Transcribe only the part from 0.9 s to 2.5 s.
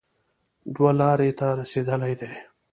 لارې ته رسېدلی دی